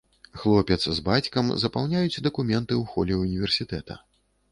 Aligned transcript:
Хлопец 0.43 0.77
з 0.99 1.03
бацькам 1.09 1.51
запаўняюць 1.63 2.23
дакументы 2.29 2.73
ў 2.77 2.83
холе 2.95 3.21
ўніверсітэта. 3.23 3.99